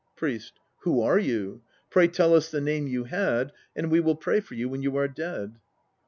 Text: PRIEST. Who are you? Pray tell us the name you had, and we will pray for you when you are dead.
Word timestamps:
PRIEST. 0.15 0.53
Who 0.79 0.99
are 1.03 1.19
you? 1.19 1.61
Pray 1.91 2.07
tell 2.07 2.33
us 2.33 2.49
the 2.49 2.59
name 2.59 2.87
you 2.87 3.03
had, 3.03 3.51
and 3.75 3.91
we 3.91 3.99
will 3.99 4.15
pray 4.15 4.39
for 4.39 4.55
you 4.55 4.67
when 4.67 4.81
you 4.81 4.97
are 4.97 5.07
dead. 5.07 5.59